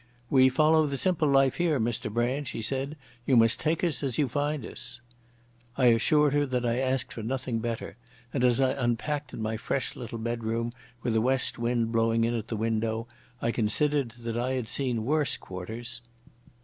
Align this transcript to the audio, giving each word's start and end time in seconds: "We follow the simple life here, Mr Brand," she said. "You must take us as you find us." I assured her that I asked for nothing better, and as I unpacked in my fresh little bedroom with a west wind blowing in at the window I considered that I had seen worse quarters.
"We 0.31 0.49
follow 0.49 0.87
the 0.87 0.97
simple 0.97 1.27
life 1.27 1.57
here, 1.57 1.79
Mr 1.79 2.11
Brand," 2.11 2.47
she 2.47 2.63
said. 2.63 2.97
"You 3.27 3.37
must 3.37 3.59
take 3.59 3.83
us 3.83 4.01
as 4.01 4.17
you 4.17 4.27
find 4.27 4.65
us." 4.65 4.99
I 5.77 5.85
assured 5.93 6.33
her 6.33 6.47
that 6.47 6.65
I 6.65 6.79
asked 6.79 7.13
for 7.13 7.21
nothing 7.21 7.59
better, 7.59 7.97
and 8.33 8.43
as 8.43 8.59
I 8.59 8.71
unpacked 8.71 9.31
in 9.31 9.43
my 9.43 9.57
fresh 9.57 9.95
little 9.95 10.17
bedroom 10.17 10.71
with 11.03 11.15
a 11.15 11.21
west 11.21 11.59
wind 11.59 11.91
blowing 11.91 12.23
in 12.23 12.33
at 12.35 12.47
the 12.47 12.57
window 12.57 13.07
I 13.43 13.51
considered 13.51 14.15
that 14.19 14.39
I 14.39 14.53
had 14.53 14.67
seen 14.67 15.05
worse 15.05 15.37
quarters. 15.37 16.01